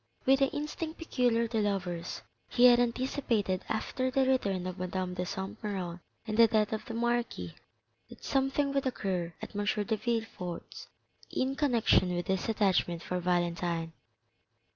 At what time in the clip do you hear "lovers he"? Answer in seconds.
1.61-2.65